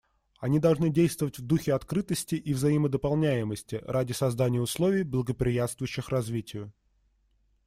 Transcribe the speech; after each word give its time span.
Они 0.39 0.57
должны 0.57 0.89
действовать 0.89 1.37
в 1.37 1.43
духе 1.43 1.75
открытости 1.75 2.33
и 2.33 2.55
взаимодополняемости 2.55 3.81
ради 3.85 4.13
создания 4.13 4.59
условий, 4.59 5.03
благоприятствующих 5.03 6.09
развитию. 6.09 6.73